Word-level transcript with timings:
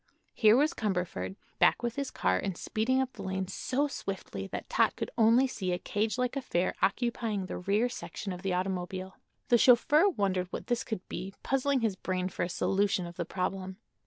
Here 0.33 0.57
was 0.57 0.73
Cumberford, 0.73 1.35
back 1.59 1.83
with 1.83 1.95
his 1.95 2.09
car 2.09 2.39
and 2.39 2.57
speeding 2.57 2.99
up 2.99 3.13
the 3.13 3.21
lane 3.21 3.47
so 3.47 3.87
swiftly 3.87 4.47
that 4.47 4.67
Tot 4.67 4.95
could 4.95 5.11
only 5.15 5.45
see 5.45 5.73
a 5.73 5.77
cage 5.77 6.17
like 6.17 6.35
affair 6.35 6.73
occupying 6.81 7.45
the 7.45 7.59
rear 7.59 7.87
section 7.87 8.33
of 8.33 8.41
the 8.41 8.51
automobile. 8.51 9.17
The 9.49 9.59
chauffeur 9.59 10.09
wondered 10.09 10.47
what 10.51 10.65
this 10.65 10.83
could 10.83 11.07
be, 11.07 11.35
puzzling 11.43 11.81
his 11.81 11.95
brain 11.95 12.29
for 12.29 12.41
a 12.41 12.49
solution 12.49 13.05
of 13.05 13.15
the 13.15 13.25
problem. 13.25 13.77